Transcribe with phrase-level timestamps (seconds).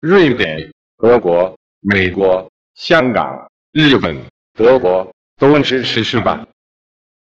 [0.00, 4.16] 瑞典德国美国香港日本
[4.54, 6.46] 德国都支持是吧